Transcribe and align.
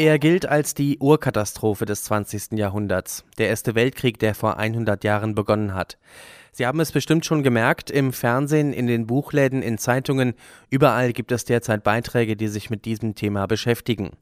Er 0.00 0.18
gilt 0.18 0.46
als 0.46 0.72
die 0.72 0.96
Urkatastrophe 0.98 1.84
des 1.84 2.04
20. 2.04 2.52
Jahrhunderts, 2.52 3.22
der 3.36 3.48
Erste 3.48 3.74
Weltkrieg, 3.74 4.18
der 4.18 4.34
vor 4.34 4.56
100 4.56 5.04
Jahren 5.04 5.34
begonnen 5.34 5.74
hat. 5.74 5.98
Sie 6.52 6.66
haben 6.66 6.80
es 6.80 6.90
bestimmt 6.90 7.26
schon 7.26 7.42
gemerkt, 7.42 7.90
im 7.90 8.14
Fernsehen, 8.14 8.72
in 8.72 8.86
den 8.86 9.06
Buchläden, 9.06 9.60
in 9.60 9.76
Zeitungen, 9.76 10.32
überall 10.70 11.12
gibt 11.12 11.32
es 11.32 11.44
derzeit 11.44 11.84
Beiträge, 11.84 12.34
die 12.34 12.48
sich 12.48 12.70
mit 12.70 12.86
diesem 12.86 13.14
Thema 13.14 13.44
beschäftigen. 13.44 14.12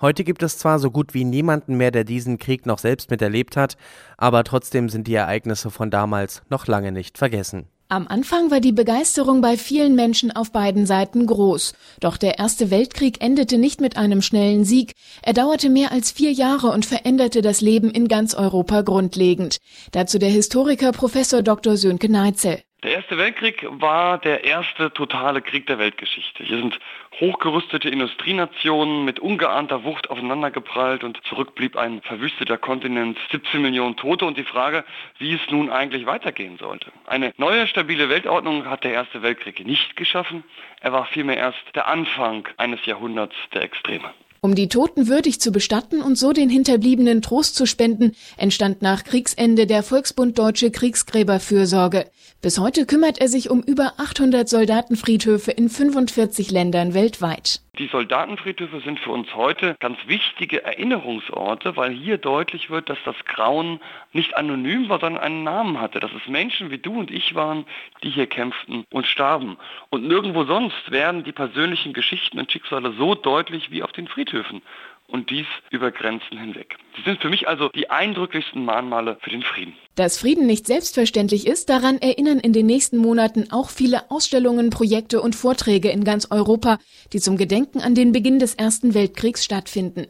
Heute 0.00 0.22
gibt 0.22 0.44
es 0.44 0.58
zwar 0.58 0.78
so 0.78 0.92
gut 0.92 1.12
wie 1.12 1.24
niemanden 1.24 1.76
mehr, 1.76 1.90
der 1.90 2.04
diesen 2.04 2.38
Krieg 2.38 2.64
noch 2.64 2.78
selbst 2.78 3.10
miterlebt 3.10 3.56
hat, 3.56 3.76
aber 4.16 4.44
trotzdem 4.44 4.88
sind 4.88 5.08
die 5.08 5.14
Ereignisse 5.16 5.72
von 5.72 5.90
damals 5.90 6.42
noch 6.50 6.68
lange 6.68 6.92
nicht 6.92 7.18
vergessen. 7.18 7.66
Am 7.88 8.08
Anfang 8.08 8.50
war 8.50 8.58
die 8.58 8.72
Begeisterung 8.72 9.40
bei 9.40 9.56
vielen 9.56 9.94
Menschen 9.94 10.32
auf 10.32 10.50
beiden 10.50 10.86
Seiten 10.86 11.24
groß. 11.24 11.72
Doch 12.00 12.16
der 12.16 12.36
Erste 12.36 12.72
Weltkrieg 12.72 13.22
endete 13.22 13.58
nicht 13.58 13.80
mit 13.80 13.96
einem 13.96 14.22
schnellen 14.22 14.64
Sieg. 14.64 14.94
Er 15.22 15.34
dauerte 15.34 15.70
mehr 15.70 15.92
als 15.92 16.10
vier 16.10 16.32
Jahre 16.32 16.72
und 16.72 16.84
veränderte 16.84 17.42
das 17.42 17.60
Leben 17.60 17.92
in 17.92 18.08
ganz 18.08 18.34
Europa 18.34 18.82
grundlegend. 18.82 19.58
Dazu 19.92 20.18
der 20.18 20.30
Historiker 20.30 20.90
Professor 20.90 21.42
Dr. 21.42 21.76
Sönke 21.76 22.08
Neitzel. 22.08 22.65
Der 22.86 22.94
Erste 22.94 23.18
Weltkrieg 23.18 23.66
war 23.68 24.16
der 24.18 24.44
erste 24.44 24.92
totale 24.92 25.42
Krieg 25.42 25.66
der 25.66 25.80
Weltgeschichte. 25.80 26.44
Hier 26.44 26.58
sind 26.58 26.78
hochgerüstete 27.18 27.88
Industrienationen 27.88 29.04
mit 29.04 29.18
ungeahnter 29.18 29.82
Wucht 29.82 30.08
aufeinandergeprallt 30.08 31.02
und 31.02 31.20
zurück 31.24 31.56
blieb 31.56 31.76
ein 31.76 32.00
verwüsteter 32.02 32.56
Kontinent, 32.58 33.18
17 33.32 33.60
Millionen 33.60 33.96
Tote 33.96 34.24
und 34.24 34.38
die 34.38 34.44
Frage, 34.44 34.84
wie 35.18 35.34
es 35.34 35.40
nun 35.50 35.68
eigentlich 35.68 36.06
weitergehen 36.06 36.58
sollte. 36.58 36.92
Eine 37.08 37.32
neue 37.38 37.66
stabile 37.66 38.08
Weltordnung 38.08 38.66
hat 38.66 38.84
der 38.84 38.92
Erste 38.92 39.20
Weltkrieg 39.20 39.66
nicht 39.66 39.96
geschaffen. 39.96 40.44
Er 40.80 40.92
war 40.92 41.06
vielmehr 41.06 41.38
erst 41.38 41.58
der 41.74 41.88
Anfang 41.88 42.46
eines 42.56 42.86
Jahrhunderts 42.86 43.34
der 43.52 43.62
Extreme. 43.62 44.12
Um 44.46 44.54
die 44.54 44.68
Toten 44.68 45.08
würdig 45.08 45.40
zu 45.40 45.50
bestatten 45.50 46.00
und 46.00 46.16
so 46.16 46.32
den 46.32 46.48
Hinterbliebenen 46.48 47.20
Trost 47.20 47.56
zu 47.56 47.66
spenden, 47.66 48.12
entstand 48.36 48.80
nach 48.80 49.02
Kriegsende 49.02 49.66
der 49.66 49.82
Volksbund 49.82 50.38
Deutsche 50.38 50.70
Kriegsgräberfürsorge. 50.70 52.06
Bis 52.42 52.60
heute 52.60 52.86
kümmert 52.86 53.18
er 53.18 53.26
sich 53.26 53.50
um 53.50 53.60
über 53.60 53.94
800 53.96 54.48
Soldatenfriedhöfe 54.48 55.50
in 55.50 55.68
45 55.68 56.52
Ländern 56.52 56.94
weltweit. 56.94 57.60
Die 57.78 57.88
Soldatenfriedhöfe 57.88 58.80
sind 58.80 58.98
für 59.00 59.10
uns 59.10 59.34
heute 59.34 59.76
ganz 59.80 59.98
wichtige 60.06 60.64
Erinnerungsorte, 60.64 61.76
weil 61.76 61.92
hier 61.92 62.16
deutlich 62.16 62.70
wird, 62.70 62.88
dass 62.88 62.96
das 63.04 63.16
Grauen 63.26 63.80
nicht 64.14 64.34
anonym 64.34 64.88
war, 64.88 64.98
sondern 64.98 65.22
einen 65.22 65.44
Namen 65.44 65.78
hatte. 65.78 66.00
Dass 66.00 66.10
es 66.12 66.26
Menschen 66.26 66.70
wie 66.70 66.78
du 66.78 66.98
und 66.98 67.10
ich 67.10 67.34
waren, 67.34 67.66
die 68.02 68.08
hier 68.08 68.28
kämpften 68.28 68.86
und 68.90 69.06
starben. 69.06 69.58
Und 69.90 70.08
nirgendwo 70.08 70.44
sonst 70.44 70.90
werden 70.90 71.22
die 71.24 71.32
persönlichen 71.32 71.92
Geschichten 71.92 72.38
und 72.38 72.50
Schicksale 72.50 72.92
so 72.92 73.14
deutlich 73.14 73.70
wie 73.70 73.82
auf 73.82 73.92
den 73.92 74.08
Friedhöfen 74.08 74.62
und 75.08 75.30
dies 75.30 75.46
über 75.70 75.90
Grenzen 75.90 76.38
hinweg. 76.38 76.76
Sie 76.96 77.02
sind 77.02 77.20
für 77.20 77.28
mich 77.28 77.48
also 77.48 77.68
die 77.68 77.90
eindrücklichsten 77.90 78.64
Mahnmale 78.64 79.18
für 79.20 79.30
den 79.30 79.42
Frieden. 79.42 79.74
Dass 79.94 80.18
Frieden 80.18 80.46
nicht 80.46 80.66
selbstverständlich 80.66 81.46
ist, 81.46 81.68
daran 81.68 81.98
erinnern 81.98 82.38
in 82.38 82.52
den 82.52 82.66
nächsten 82.66 82.96
Monaten 82.96 83.50
auch 83.50 83.70
viele 83.70 84.10
Ausstellungen, 84.10 84.70
Projekte 84.70 85.20
und 85.20 85.34
Vorträge 85.34 85.90
in 85.90 86.04
ganz 86.04 86.28
Europa, 86.30 86.78
die 87.12 87.20
zum 87.20 87.36
Gedenken 87.36 87.80
an 87.80 87.94
den 87.94 88.12
Beginn 88.12 88.38
des 88.38 88.54
Ersten 88.54 88.94
Weltkriegs 88.94 89.44
stattfinden. 89.44 90.06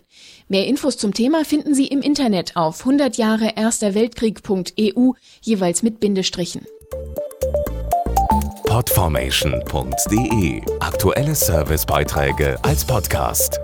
Mehr 0.48 0.66
Infos 0.66 0.96
zum 0.96 1.14
Thema 1.14 1.44
finden 1.44 1.74
Sie 1.74 1.86
im 1.86 2.02
Internet 2.02 2.56
auf 2.56 2.80
100 2.80 3.16
Jahre 3.16 3.54
Erster 3.56 3.94
Weltkrieg.eu, 3.94 5.12
jeweils 5.42 5.82
mit 5.82 6.00
Bindestrichen. 6.00 6.66
Podformation.de 8.66 10.60
Aktuelle 10.80 11.34
Servicebeiträge 11.34 12.58
als 12.62 12.84
Podcast. 12.84 13.58